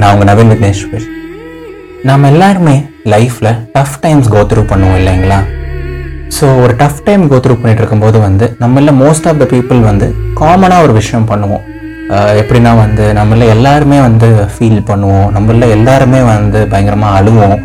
[0.00, 1.06] நான் உங்கள் நவீன் விக்னேஸ்வர்
[2.08, 2.74] நாம் எல்லாருமே
[3.12, 5.38] லைஃப்பில் டஃப் டைம்ஸ் கோ த்ரூ பண்ணுவோம் இல்லைங்களா?
[6.36, 10.06] ஸோ ஒரு டஃப் டைம் கோ த்ரூ பண்ணிட்டு இருக்கும்போது வந்து நம்மள மோஸ்ட் ஆஃப் த பீப்புள் வந்து
[10.40, 11.64] காமனாக ஒரு விஷயம் பண்ணுவோம்.
[12.42, 15.28] எப்படின்னா வந்து நம்மள எல்லாருமே வந்து ஃபீல் பண்ணுவோம்.
[15.36, 17.58] நம்மள எல்லாருமே வந்து பயங்கரமாக அழுவோம்.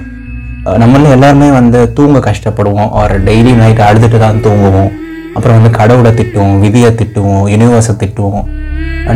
[0.84, 2.92] நம்மள எல்லாருமே வந்து தூங்க கஷ்டப்படுவோம்.
[3.04, 4.92] ஒரு டெய்லி நைட் அழுதுட்டு தான் தூங்குவோம்.
[5.36, 8.46] அப்புறம் வந்து கடவுளை திட்டுவோம் விதியை திட்டுவோம் யூனிவர்ஸை திட்டுவோம்.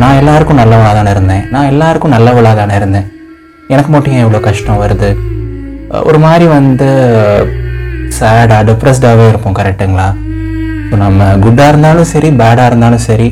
[0.02, 1.44] நான் எல்லாருக்கும் நல்லவளாக தானே இருந்தேன்.
[1.54, 3.06] நான் எல்லாருக்கும் நல்லவளாக தானே இருந்தேன்.
[3.74, 5.10] எனக்கு மட்டும் ஏன் இவ்வளோ கஷ்டம் வருது?
[6.08, 6.88] ஒரு மாதிரி வந்து
[8.18, 10.06] சேடாக டிப்ரெஸ்டாகவே இருப்போம் கரெக்டுங்களா
[10.88, 13.28] ஸோ நம்ம குட்டாக இருந்தாலும் சரி பேடாக இருந்தாலும் சரி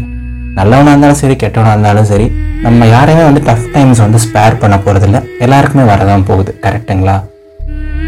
[0.58, 2.26] நல்லவனாக இருந்தாலும் சரி கெட்டவனாக இருந்தாலும் சரி
[2.64, 7.16] நம்ம யாரையுமே வந்து டஃப் டைம்ஸ் வந்து ஸ்பேர் பண்ண போகிறதில்ல எல்லாருக்குமே வரதான் போகுது கரெக்டுங்களா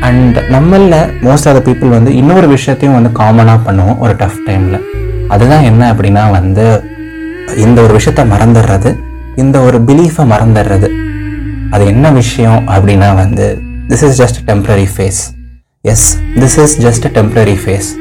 [0.01, 4.81] அண்ட் நம்மளில் மோஸ்ட் ஆஃப் த பீப்புள் வந்து இன்னொரு விஷயத்தையும் வந்து காமனாக பண்ணுவோம் ஒரு டஃப் டைமில்
[5.29, 6.83] அதுதான் என்ன அப்படின்னா வந்து
[7.57, 8.99] இந்த ஒரு விஷயத்த மறந்துடுறது
[9.37, 10.91] இந்த ஒரு பிலீஃபை மறந்துடுறது.
[11.71, 15.21] அது என்ன விஷயம் அப்படின்னா வந்து this is just temporary phase
[15.81, 17.97] yes this is just temporary phase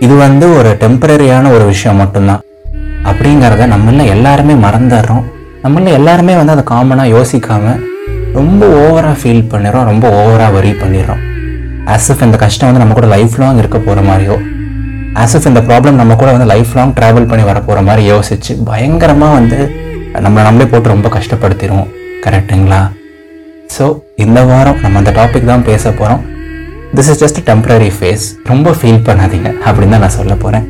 [0.00, 2.40] இது வந்து ஒரு டெம்பரரியான ஒரு விஷயம் மட்டும்தான்.
[3.04, 5.22] அப்படிங்கிறத நம்மள எல்லாருமே மறந்துடுறோம்.
[5.64, 7.88] நம்மள எல்லாருமே வந்து அதை காமனாக யோசிக்காமல்
[8.38, 11.22] ரொம்ப ஓவராக ஃபீல் பண்ணிடுறோம் ரொம்ப ஓவராக வரி பண்ணிடுறோம்.
[11.92, 14.36] ஆஸ் இந்த கஷ்டம் வந்து நம்ம கூட லைஃப் லாங் இருக்க போகிற மாதிரியோ
[15.22, 19.36] ஆஸ் இந்த ப்ராப்ளம் நம்ம கூட வந்து லைஃப் லாங் ட்ராவல் பண்ணி வர போகிற மாதிரி யோசிச்சு பயங்கரமாக
[19.38, 19.58] வந்து
[20.24, 21.88] நம்மளை நம்மளே போட்டு ரொம்ப கஷ்டப்படுத்திடுவோம்.
[22.24, 22.80] கரெக்டுங்களா
[23.76, 23.84] ஸோ
[24.24, 26.22] இந்த வாரம் நம்ம அந்த டாபிக் தான் பேச போகிறோம்
[26.96, 30.66] this is just temporary phase ரொம்ப ஃபீல் பண்ணாதீங்க அப்படின்னு தான் நான் சொல்ல போகிறேன்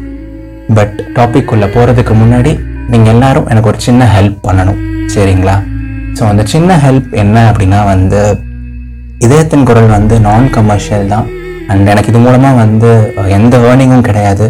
[0.78, 2.52] பட் டாபிக் உள்ள போகிறதுக்கு முன்னாடி
[2.92, 4.80] நீங்கள் எல்லாரும் எனக்கு ஒரு சின்ன ஹெல்ப் பண்ணணும்.
[5.14, 5.56] சரிங்களா?
[6.20, 8.22] ஸோ அந்த சின்ன ஹெல்ப் என்ன அப்படின்னா வந்து
[9.26, 11.26] இதயத்தின் குரல் வந்து நான் கமர்ஷியல் தான்.
[11.70, 12.90] அண்ட் எனக்கு இது மூலமாக வந்து
[13.36, 14.46] எந்த ஏர்னிங்கும் கிடையாது.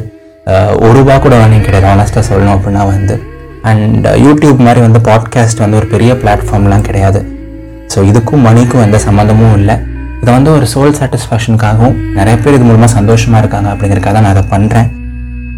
[0.84, 3.14] ஒரு ரூபா கூட ஏர்னிங் கிடையாது ஆனஸ்ட்டாக சொல்லணும் அப்படின்னா வந்து.
[3.70, 7.22] அண்ட் யூடியூப் மாதிரி வந்து பாட்காஸ்ட் வந்து ஒரு பெரிய பிளாட்ஃபார்ம்லாம் கிடையாது.
[7.92, 9.78] ஸோ இதுக்கும் மணிக்கும் எந்த சம்மந்தமும் இல்லை.
[10.22, 14.46] இதை வந்து ஒரு சோல் சாட்டிஸ்ஃபேக்ஷனுக்காகவும் நிறைய பேர் இது மூலமாக சந்தோஷமாக இருக்காங்க அப்படிங்கிறதுக்காக தான் நான் அதை
[14.56, 14.90] பண்ணுறேன்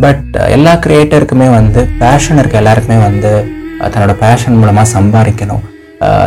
[0.04, 3.32] பட் எல்லா கிரியேட்டருக்குமே வந்து பேஷன் இருக்க எல்லாருக்குமே வந்து
[3.92, 5.62] தன்னோட பேஷன் மூலமாக சம்பாதிக்கணும்.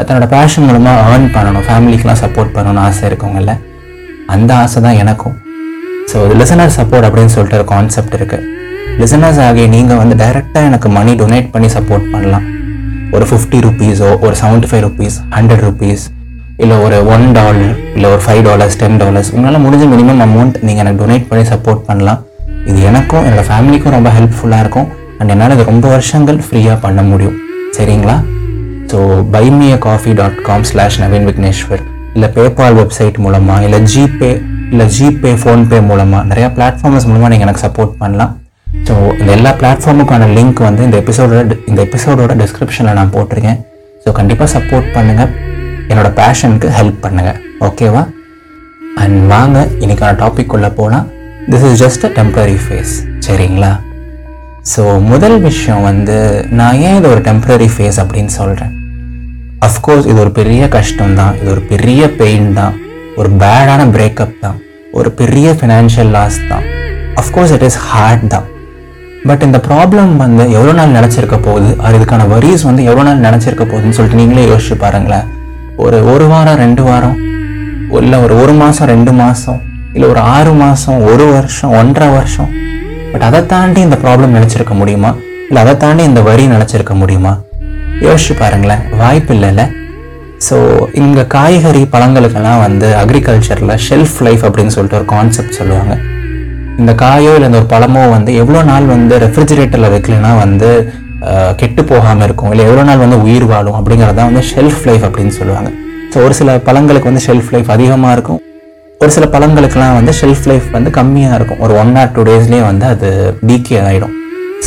[0.08, 3.54] தன்னோட பேஷன் மூலமாக ஏர்ன் பண்ணணும் ஃபேமிலிக்கெலாம் சப்போர்ட் பண்ணணும்னு ஆசை இருக்கவங்கள
[4.34, 5.36] அந்த ஆசை தான் எனக்கும்.
[6.12, 8.44] ஸோ லிசனர் சப்போர்ட் அப்படின்னு சொல்லிட்டு ஒரு கான்செப்ட் இருக்குது
[9.02, 12.46] லிசனர்ஸ் ஆகிய நீங்கள் வந்து டைரெக்டாக எனக்கு மணி டொனேட் பண்ணி சப்போர்ட் பண்ணலாம்.
[13.16, 16.04] ஒரு ஃபிஃப்டி ருபீஸோ ஒரு seventy five rupees hundred rupees
[16.64, 20.84] இல்லை ஒரு ஒன் டாலர் இல்லை ஒரு ஃபைவ் டாலர்ஸ் டென் டாலர்ஸ் உங்களால் முடிஞ்ச மினிமம் அமௌண்ட் நீங்கள்
[20.84, 22.22] எனக்கு டொனேட் பண்ணி சப்போர்ட் பண்ணலாம்.
[22.70, 24.88] இது எனக்கும் என்னோடய ஃபேமிலிக்கும் ரொம்ப ஹெல்ப்ஃபுல்லாக இருக்கும்.
[25.20, 27.38] அண்ட் என்னால் இது ரொம்ப வருஷங்கள் ஃப்ரீயாக பண்ண முடியும்.
[27.78, 28.16] சரிங்களா?
[28.92, 29.00] So
[29.36, 31.84] buy me a coffee dot com slash Naveen Vigneshwar
[32.16, 34.32] இல்லை பேபால் வெப்சைட் மூலமாக இல்லை ஜிபே
[34.72, 38.32] இல்லை ஜிபே ஃபோன்பே மூலமாக நிறையா பிளாட்ஃபார்ம்ஸ் மூலமாக நீங்கள் எனக்கு சப்போர்ட் பண்ணலாம்.
[38.88, 43.60] ஸோ இந்த எல்லா பிளாட்ஃபார்முக்கான லிங்க் வந்து இந்த எபிசோடோட இந்த எபிசோடோட டிஸ்கிரிப்ஷனில் நான் போட்டிருக்கேன்.
[44.04, 45.32] ஸோ கண்டிப்பாக சப்போர்ட் பண்ணுங்கள்
[45.92, 48.04] என்னோட பேஷனுக்கு ஹெல்ப் பண்ணுங்கள் ஓகேவா
[49.04, 51.06] அண்ட் வாங்க இன்றைக்கான டாபிக் உள்ளே போனால்
[51.52, 52.94] this is just a temporary phase
[53.28, 53.72] சரிங்களா?
[54.72, 56.16] ஸோ முதல் விஷயம் வந்து
[56.60, 58.72] நான் ஏன் இது ஒரு டெம்ப்ரரி ஃபேஸ் அப்படின்னு சொல்கிறேன்
[59.68, 61.34] அஃப்கோர்ஸ் இது ஒரு பெரிய கஷ்டம் தான்.
[61.40, 62.74] இது ஒரு பெரிய பெயின் தான்.
[63.20, 64.58] ஒரு பேடான பிரேக்கப் தான்.
[64.98, 66.66] ஒரு பெரிய ஃபினான்ஷியல் லாஸ் தான்.
[67.22, 68.48] Of course it is hard தான்.
[69.30, 71.70] பட் இந்த ப்ராப்ளம் வந்து எவ்வளோ நாள் நினச்சிருக்க போகுது?
[71.86, 75.26] அது இதுக்கான வரிஸ் வந்து எவ்வளோ நாள் நினச்சிருக்க போகுதுன்னு சொல்லிட்டு நீங்களே யோசிச்சு பாருங்களேன்.
[75.86, 77.18] ஒரு ஒரு வாரம் ரெண்டு வாரம்
[78.02, 79.60] இல்லை ஒரு ஒரு மாதம் ரெண்டு மாதம்
[79.96, 82.50] இல்லை ஒரு ஆறு மாதம் ஒரு வருஷம் ஒன்றரை வருஷம்
[83.16, 85.10] பட் அதை தாண்டி இந்த ப்ராப்ளம் நினச்சிருக்க முடியுமா?
[85.50, 87.32] இல்லை அதை தாண்டி இந்த வரி நினச்சிருக்க முடியுமா?
[88.06, 89.64] யோசிச்சு பாருங்களேன் வாய்ப்பு இல்லைல்ல
[90.48, 90.58] ஸோ
[91.02, 95.96] இங்கே காய்கறி பழங்களுக்கெல்லாம் வந்து அக்ரிகல்ச்சரில் ஷெல்ஃப் லைஃப் அப்படின்னு சொல்லிட்டு ஒரு கான்செப்ட் சொல்லுவாங்க.
[96.82, 100.72] இந்த காயோ இல்லை இந்த ஒரு பழமோ வந்து எவ்வளோ நாள் வந்து ரெஃப்ரிஜிரேட்டரில் வைக்கலனா வந்து
[101.62, 102.52] கெட்டு போகாமல் இருக்கும்.
[102.56, 105.72] இல்லை எவ்வளோ நாள் வந்து உயிர் வாழும் அப்படிங்கிறது தான் வந்து ஷெல்ஃப் லைஃப் அப்படின்னு சொல்லுவாங்க.
[106.14, 108.42] ஸோ ஒரு சில பழங்களுக்கு வந்து ஷெல்ஃப் லைஃப் அதிகமாக இருக்கும்.
[109.02, 111.62] ஒரு சில பழங்களுக்கெல்லாம் வந்து ஷெல்ஃப் லைஃப் வந்து கம்மியாக இருக்கும்.
[111.66, 113.10] ஒரு ஒன் ஆர் டூ டேஸ்லேயே வந்து அது
[113.48, 114.14] டீக்கே ஆகிடும்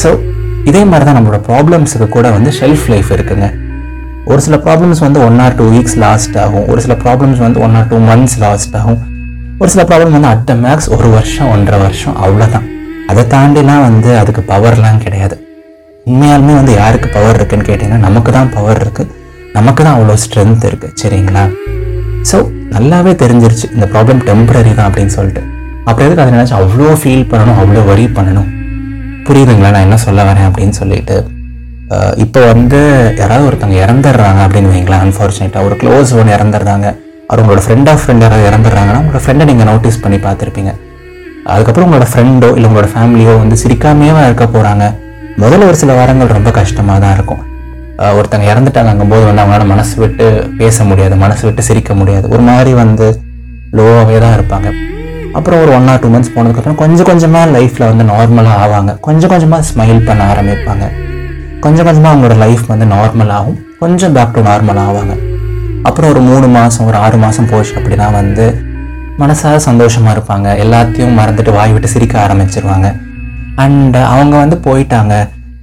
[0.01, 0.09] ஸோ
[0.71, 3.47] இதே மாதிரி தான் நம்மளோட ப்ராப்ளம்ஸுக்கு கூட வந்து ஷெல்ஃப் லைஃப் இருக்குங்க.
[4.31, 6.67] ஒரு சில ப்ராப்ளம்ஸ் வந்து one or two weeks last ஆகும்.
[6.73, 9.01] ஒரு சில ப்ராப்ளம்ஸ் வந்து one or two months last ஆகும்.
[9.61, 12.67] ஒரு சில ப்ராப்ளம் வந்து அட் த மேக்ஸ் ஒரு வருஷம் ஒன்றரை வருஷம் அவ்வளோதான்
[13.13, 15.37] அதை தாண்டிலாம் வந்து அதுக்கு பவர்லாம் கிடையாது.
[16.11, 19.15] உண்மையாலுமே வந்து யாருக்கு பவர் இருக்குன்னு கேட்டிங்கன்னா நமக்கு தான் பவர் இருக்குது
[19.57, 21.45] நமக்கு தான் அவ்வளோ ஸ்ட்ரென்த் இருக்குது சரிங்களா?
[22.31, 22.39] ஸோ
[22.75, 23.67] நல்லாவே தெரிஞ்சிருச்சு.
[23.77, 25.43] இந்த ப்ராப்ளம் டெம்பரரி தான் அப்படின்னு சொல்லிட்டு.
[25.89, 28.49] அப்புறம் எதுக்கு அதை நினச்சி அவ்வளோ ஃபீல் பண்ணணும் அவ்வளோ வரி பண்ணணும்?
[29.27, 29.71] புரியுதுங்களா?
[29.75, 31.17] நான் என்ன சொல்ல வரேன் அப்படின்னு சொல்லிட்டு.
[32.25, 32.79] இப்போ வந்து
[33.21, 36.87] யாராவது ஒருத்தவங்க இறந்துடுறாங்க அப்படின்னு வைங்களேன் அன்ஃபார்ச்சுனேட்டாக ஒரு க்ளோஸ் ஒன்று இறந்துடுறாங்க.
[37.29, 40.73] அவர் உங்களோட ஃப்ரெண்ட் ஆஃப் ஃப்ரெண்ட் யாராவது இறந்துடுறாங்கன்னா உங்களோட ஃப்ரெண்டை நீங்கள் நோட்டீஸ் பண்ணி பார்த்துருப்பீங்க.
[41.53, 44.87] அதுக்கப்புறம் உங்களோட ஃப்ரெண்டோ இல்லை உங்களோட ஃபேமிலியோ வந்து சிரிக்காமையே இருக்க போகிறாங்க
[45.43, 47.43] முதல்ல ஒரு சில வாரங்கள் ரொம்ப கஷ்டமாக தான் இருக்கும்.
[47.99, 52.29] ஒருத்தங்க இறந்துட்டாங்க போது வந்து அவங்களால மனசு விட்டு பேச முடியாது மனசு விட்டு சிரிக்க முடியாது.
[52.29, 53.21] ஒரு மாதிரி வந்து
[53.73, 54.69] லோவாகவே தான் இருப்பாங்க.
[55.33, 59.01] அப்புறம் ஒரு ஒன் ஆர் டூ மந்த்ஸ் போனதுக்கப்புறம் கொஞ்சம் கொஞ்சமாக லைஃப்பில் வந்து நார்மலாக ஆவாங்க.
[59.01, 60.87] கொஞ்சம் கொஞ்சமாக ஸ்மைல் பண்ண ஆரம்பிப்பாங்க.
[61.61, 65.15] கொஞ்சம் கொஞ்சமாக அவங்களோட லைஃப் வந்து நார்மலாகவும் கொஞ்சம் பேக் டு நார்மல் ஆவாங்க.
[65.83, 68.67] அப்புறம் ஒரு மூணு மாதம் ஒரு ஆறு மாதம் போச்சு அப்படின்னா வந்து
[69.19, 70.49] மனசாக சந்தோஷமாக இருப்பாங்க.
[70.65, 73.01] எல்லாத்தையும் மறந்துட்டு வாய் விட்டு சிரிக்க ஆரம்பிச்சிருவாங்க.
[73.55, 75.15] அண்ட் அவங்க வந்து போயிட்டாங்க.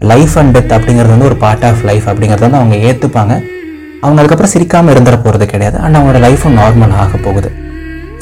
[0.02, 3.34] லைஃப் அண்ட் டெத் அப்படிங்கிறது வந்து ஒரு பார்ட் ஆஃப் லைஃப் அப்படிங்கிறது வந்து அவங்க ஏற்றுப்பாங்க
[4.04, 5.78] அவங்க அதுக்கப்புறம் சிரிக்காமல் இருந்துட போகிறது கிடையாது.
[5.84, 7.50] அண்ட் அவங்களோட லைஃப்பும் நார்மல் ஆக போகுது.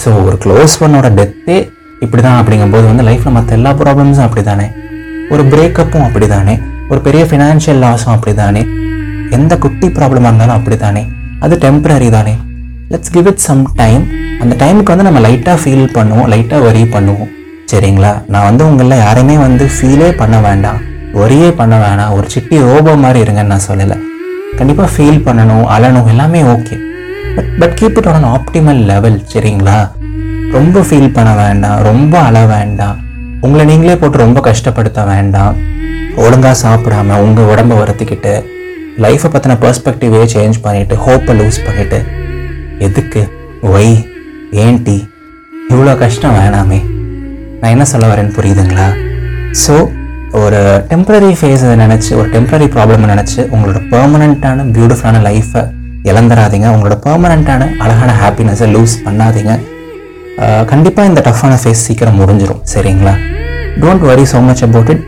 [0.04, 1.58] ஸோ ஒரு க்ளோஸ் ஒன்னோட டெத்தே
[2.02, 4.68] இப்படி தான் அப்படிங்கும்போது வந்து லைஃப்பில் மற்ற எல்லா ப்ராப்ளம்ஸும் அப்படி தானே
[5.32, 6.60] ஒரு பிரேக்கப்பும் அப்படி தானே
[6.90, 8.64] ஒரு பெரிய ஃபினான்ஷியல் லாஸும் அப்படி தானே
[9.32, 11.04] எந்த குட்டி ப்ராப்ளமாக இருந்தாலும் அப்படி தானே
[11.42, 12.34] அது டெம்பரரி தானே?
[12.92, 14.04] Let's give it some time
[14.42, 17.32] அந்த டைமுக்கு வந்து நம்ம லைட்டாக ஃபீல் பண்ணுவோம் லைட்டாக வரி பண்ணுவோம்.
[17.72, 18.12] சரிங்களா?
[18.28, 20.82] நான் வந்து உங்களில் யாரையுமே வந்து ஃபீலே பண்ண வேண்டாம்.
[21.22, 22.14] ஒரே பண்ண வேணாம்.
[22.18, 23.98] ஒரு சிட்டி ரோபோ மாதிரி இருங்கன்னு நான் சொல்லலை.
[24.60, 26.76] கண்டிப்பாக ஃபீல் பண்ணணும் அழணும் எல்லாமே okay
[27.36, 29.78] but but keep it on optimal level சரிங்களா?
[30.56, 32.98] ரொம்ப ஃபீல் பண்ண வேண்டாம் ரொம்ப அழ வேண்டாம்.
[33.46, 35.56] உங்களை நீங்களே போட்டு ரொம்ப கஷ்டப்படுத்த வேண்டாம்.
[36.24, 38.34] ஒழுங்காக சாப்பிடாம உங்கள் உடம்ப வருத்திக்கிட்டு
[39.04, 42.00] லைஃப்பை பற்றின பர்ஸ்பெக்டிவே சேஞ்ச் பண்ணிவிட்டு ஹோப்பை லூஸ் பண்ணிவிட்டு
[42.88, 43.22] எதுக்கு?
[43.74, 43.96] ஒய்
[44.66, 44.98] ஏன்டி?
[45.72, 46.80] இவ்வளோ கஷ்டம் வேணாமே.
[47.60, 48.88] நான் என்ன சொல்ல வரேன்னு புரியுதுங்களா?
[49.64, 49.76] ஸோ
[50.42, 50.60] ஒரு
[50.92, 55.62] டெம்பரரி ஃபேஸை நினச்சி ஒரு டெம்பரரி ப்ராப்ளம் நினச்சி உங்களோட பெர்மனண்ட்டான பியூட்டிஃபுல்லான லைஃப்பை
[56.10, 59.54] இழந்துடாதீங்க உங்களோட பெர்மனண்ட்டான அழகான ஹாப்பினஸை லூஸ் பண்ணாதீங்க.
[60.72, 63.14] கண்டிப்பாக இந்த டஃப்பான ஃபேஸ் சீக்கிரம் முடிஞ்சிடும் சரிங்களா?
[63.84, 65.04] Don't worry so much about it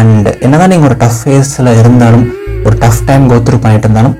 [0.00, 2.26] and என்னதான் நீங்கள் ஒரு டஃப் ஃபேஸில் இருந்தாலும்
[2.66, 4.16] ஒரு டஃப் டைம் கோத்ரூ பண்ணிட்டு இருந்தாலும்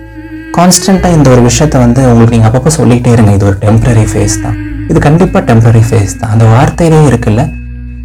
[0.59, 3.33] கான்ஸ்டண்ட்டாக இந்த ஒரு விஷயத்தை வந்து உங்களுக்கு நீங்கள் அப்பப்போ சொல்லிகிட்டே இருங்க.
[3.39, 4.57] இது ஒரு டெம்பரரி ஃபேஸ் தான்.
[4.91, 6.33] இது கண்டிப்பாக டெம்பரரி ஃபேஸ் தான்.
[6.35, 7.45] அந்த வார்த்தையிலே இருக்குல்ல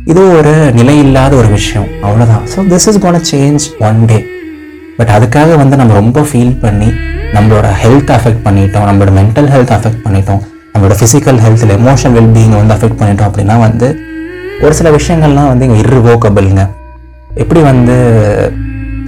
[0.10, 1.88] இது ஒரு நிலை இல்லாத ஒரு விஷயம்.
[2.06, 4.18] அவ்வளோதான் so this is gonna change one day
[4.98, 6.90] but அதுக்காக வந்து நம்ம ரொம்ப ஃபீல் பண்ணி
[7.36, 10.42] நம்மளோட ஹெல்த் அஃபெக்ட் பண்ணிட்டோம் நம்மளோட மென்டல் ஹெல்த் அஃபெக்ட் பண்ணிட்டோம்
[10.74, 13.90] நம்மளோட ஃபிசிக்கல் ஹெல்த்தில் எமோஷனல் வெல்பீயிங் வந்து அஃபெக்ட் பண்ணிட்டோம் அப்படின்னா வந்து
[14.64, 16.66] ஒரு சில விஷயங்கள்லாம் வந்து இங்கே இர்ரிவோக்கபிள்ங்க
[17.44, 17.98] எப்படி வந்து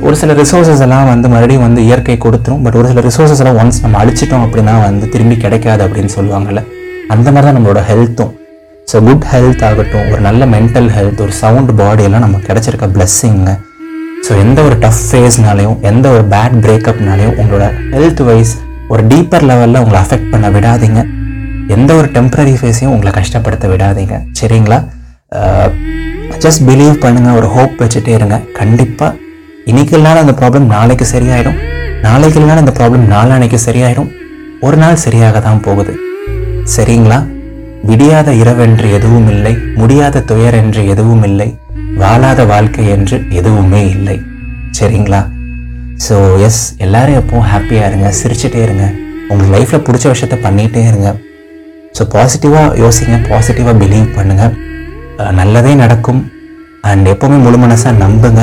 [0.05, 2.61] ஒரு சில ரிசோர்ஸஸ் எல்லாம் வந்து மறுபடியும் வந்து இயற்கை கொடுத்துரும்.
[2.63, 6.63] பட் ஒரு சில ரிசோர்ஸஸ் எல்லாம் ஒன்ஸ் நம்ம அழிச்சிட்டோம் அப்படின்னா வந்து திரும்பி கிடைக்காது அப்படின்னு சொல்லுவாங்கல்ல.
[7.15, 8.33] அந்த மாதிரி தான் நம்மளோட ஹெல்த்தும்
[8.91, 13.51] ஸோ குட் ஹெல்த் ஆகட்டும் ஒரு நல்ல மென்டல் ஹெல்த் ஒரு சவுண்ட் பாடியெல்லாம் நமக்கு கிடச்சிருக்க பிளெஸ்ஸிங்க
[14.25, 17.65] ஸோ எந்த ஒரு டஃப் ஃபேஸ்னாலையும் எந்த ஒரு பேட் பிரேக்கப்னாலையும் உங்களோட
[17.95, 18.53] ஹெல்த் வைஸ்
[18.94, 21.01] ஒரு டீப்பர் லெவலில் உங்களை அஃபெக்ட் பண்ண விடாதீங்க.
[21.75, 24.15] எந்த ஒரு டெம்பரரி ஃபேஸையும் உங்களை கஷ்டப்படுத்த விடாதீங்க.
[24.39, 24.80] சரிங்களா?
[26.44, 28.38] ஜஸ்ட் பிலீவ் பண்ணுங்கள் ஒரு ஹோப் வச்சுட்டே இருங்க.
[28.59, 29.12] கண்டிப்பாக
[29.71, 31.57] இன்றைக்கி இல்லாத அந்த ப்ராப்ளம் நாளைக்கு சரியாயிடும்.
[32.07, 34.09] நாளைக்கு இல்லாத அந்த ப்ராப்ளம் நாளானைக்கு சரியாயிடும்.
[34.68, 35.94] ஒரு நாள் சரியாக தான் போகுது.
[36.75, 37.19] சரிங்களா?
[37.89, 41.47] விடியாத இரவென்று எதுவும் இல்லை முடியாத துயர் என்று எதுவும் இல்லை
[42.01, 44.18] வாழாத வாழ்க்கை என்று எதுவுமே இல்லை.
[44.77, 45.21] சரிங்களா?
[46.06, 46.15] ஸோ
[46.47, 48.85] எஸ் எல்லாரும் எப்பவும் ஹாப்பியாக இருங்க சிரிச்சுட்டே இருங்க.
[49.31, 51.09] உங்கள் லைஃப்பில் பிடிச்ச விஷயத்த பண்ணிகிட்டே இருங்க.
[51.97, 54.56] ஸோ பாசிட்டிவாக யோசிங்க பாசிட்டிவாக பிலீவ் பண்ணுங்கள்
[55.41, 56.21] நல்லதே நடக்கும்.
[56.91, 58.41] அண்ட் எப்போவுமே முழு மனசாக நம்புங்க.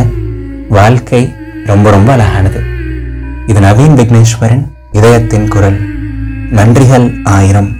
[0.78, 1.22] வாழ்க்கை
[1.70, 2.60] ரொம்ப ரொம்ப அழகானது.
[3.50, 4.64] இது நவீன் விக்னேஸ்வரன்
[4.98, 5.80] இதயத்தின் குரல்.
[6.58, 7.70] நன்றிகள் ஆயிரம்.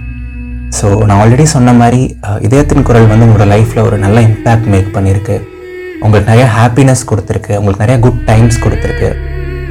[0.77, 2.01] ஸோ நான் ஆல்ரெடி சொன்ன மாதிரி
[2.45, 5.35] இதயத்தின் குரல் வந்து உங்களோட லைஃப்பில் ஒரு நல்ல இம்பேக்ட் மேக் பண்ணியிருக்கு.
[6.05, 7.53] உங்களுக்கு நிறைய ஹாப்பினஸ் கொடுத்துருக்கு.
[7.59, 9.09] உங்களுக்கு நிறைய குட் டைம்ஸ் கொடுத்துருக்கு.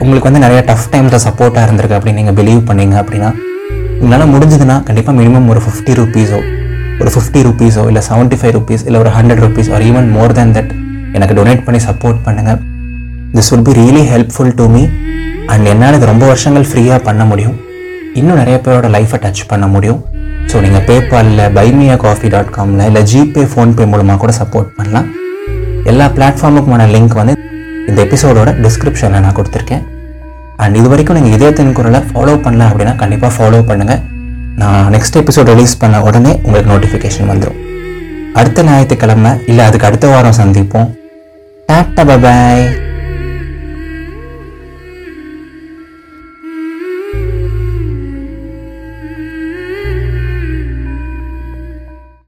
[0.02, 3.30] உங்களுக்கு வந்து நிறைய டஃப் டைம்ஸில் சப்போர்ட்டாக இருந்திருக்கு அப்படின்னு நீங்கள் பிலீவ் பண்ணீங்க அப்படின்னா
[4.02, 6.38] உங்களால் முடிஞ்சதுன்னா கண்டிப்பாக மினிமம் ஒரு ஃபிஃப்டி ருபீஸோ
[7.00, 10.54] ஒரு ஃபிஃப்டி ருபீஸோ இல்லை செவன்ட்டி ஃபைவ் ருபீஸ் இல்லை ஒரு hundred rupees or even more than
[10.58, 10.70] that
[11.18, 12.60] எனக்கு டொனேட் பண்ணி சப்போர்ட் பண்ணுங்கள்
[13.36, 14.82] this would be really helpful to me
[15.52, 17.56] and என்னால் இது ரொம்ப வருஷங்கள் ஃப்ரீயாக பண்ண முடியும்.
[18.20, 20.00] இன்னும் நிறைய பேரோட லைஃப்பை டச் பண்ண முடியும்.
[20.50, 25.06] ஸோ நீங்கள் பேபாலில் buy me a coffee dot காமில் இல்லை ஜிபே ஃபோன்பே மூலமாக கூட சப்போர்ட் பண்ணலாம்.
[25.90, 27.34] எல்லா பிளாட்ஃபார்முக்குமான லிங்க் வந்து
[27.90, 29.84] இந்த எபிசோடோட டிஸ்கிரிப்ஷனில் நான் கொடுத்துருக்கேன்.
[30.62, 34.02] அண்ட் இது வரைக்கும் நீங்கள் இதே தென்குரலை ஃபாலோ பண்ணல அப்படின்னா கண்டிப்பாக ஃபாலோ பண்ணுங்கள்
[34.62, 37.58] நான் நெக்ஸ்ட் எபிசோட் ரிலீஸ் பண்ண உடனே உங்களுக்கு நோட்டிஃபிகேஷன் வந்துடும்
[38.40, 40.88] அடுத்த ஞாயிற்றுக்கிழமை இல்லை அதுக்கு அடுத்த வாரம் சந்திப்போம்.
[41.68, 42.64] டாட்டா பாய்